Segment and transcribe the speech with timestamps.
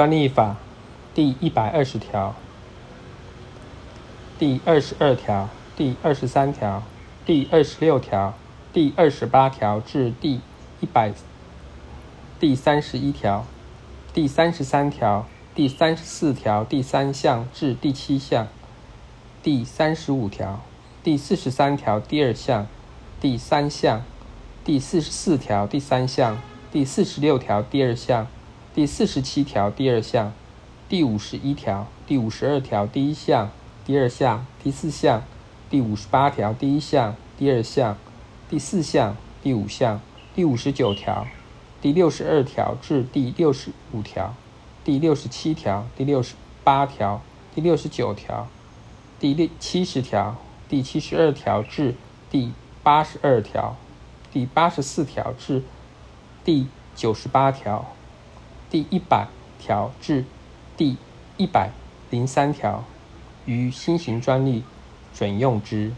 [0.00, 0.56] 专利法
[1.14, 2.34] 第一百二十条、
[4.38, 6.82] 第二十二条、第二十三条、
[7.26, 8.32] 第二十六条、
[8.72, 10.40] 第二十八条至第
[10.80, 11.12] 一百、
[12.38, 13.44] 第三十一条、
[14.14, 18.48] 第三十三条、第三十四条第三项至第七项、
[19.42, 20.60] 第三十五条、
[21.02, 22.66] 第四十三条第二项、
[23.20, 24.02] 第三项、
[24.64, 26.38] 第四十四条第三项、
[26.72, 28.26] 第四十六条第二项。
[28.72, 30.32] 第四十七条第二项、
[30.88, 33.50] 第五十一条、第五十二条第一项、
[33.84, 35.24] 第二项、第四项、
[35.68, 37.98] 第五十八条第一项、第二项、
[38.48, 40.00] 第四项、第五项、
[40.36, 41.26] 第五十九条、
[41.82, 44.36] 第六十二条至第六十五条、
[44.84, 47.20] 第六十七条、第六十八条、
[47.52, 48.46] 第六十九条、
[49.18, 50.36] 第六七十条、
[50.68, 51.96] 第七十二条至
[52.30, 52.52] 第
[52.84, 53.76] 八十二条、
[54.32, 55.64] 第八十四条至
[56.44, 57.96] 第九十八条。
[58.70, 59.26] 第一百
[59.58, 60.24] 条至
[60.76, 60.96] 第
[61.36, 61.72] 一百
[62.08, 62.84] 零三条，
[63.44, 64.62] 于新型专利
[65.12, 65.90] 准用之。